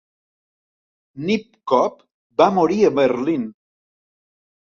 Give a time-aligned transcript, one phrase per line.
[1.27, 1.89] Nipkow
[2.43, 3.45] va morir a Berlín.